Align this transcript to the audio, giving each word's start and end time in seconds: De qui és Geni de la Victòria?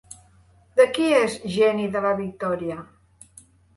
De 0.79 0.87
qui 0.95 1.09
és 1.17 1.37
Geni 1.57 1.85
de 1.97 2.03
la 2.09 2.17
Victòria? 2.25 2.79